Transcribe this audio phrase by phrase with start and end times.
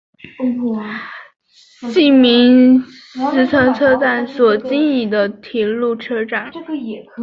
[1.93, 2.79] 西明
[3.31, 6.51] 石车站所经营的铁路车站。